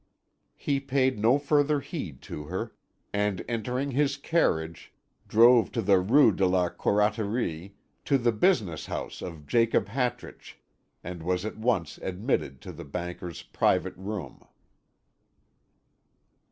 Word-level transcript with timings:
He 0.57 0.79
paid 0.79 1.19
no 1.19 1.37
further 1.37 1.79
heed 1.79 2.23
to 2.23 2.45
her, 2.45 2.73
and 3.13 3.45
entering 3.47 3.91
his 3.91 4.17
carriage 4.17 4.91
drove 5.27 5.71
to 5.73 5.81
the 5.83 5.99
Rue 5.99 6.31
de 6.31 6.47
la 6.47 6.69
Corraterie, 6.69 7.75
to 8.05 8.17
the 8.17 8.31
business 8.31 8.87
house 8.87 9.21
of 9.21 9.45
Jacob 9.45 9.89
Hartrich, 9.89 10.57
and 11.03 11.21
was 11.21 11.45
at 11.45 11.59
once 11.59 11.99
admitted 12.01 12.61
to 12.61 12.71
the 12.71 12.83
banker's 12.83 13.43
private 13.43 13.95
room. 13.95 14.43